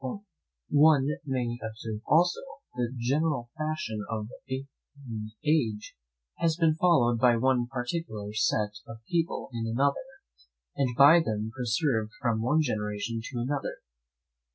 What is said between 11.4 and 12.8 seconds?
preserved from one